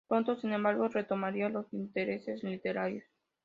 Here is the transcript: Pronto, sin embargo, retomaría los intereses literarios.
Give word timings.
Pronto, 0.07 0.35
sin 0.35 0.51
embargo, 0.51 0.87
retomaría 0.87 1.49
los 1.49 1.71
intereses 1.71 2.41
literarios. 2.43 3.03